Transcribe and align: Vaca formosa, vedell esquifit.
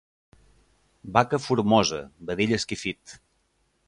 Vaca 1.17 1.39
formosa, 1.43 1.99
vedell 2.31 2.57
esquifit. 2.61 3.15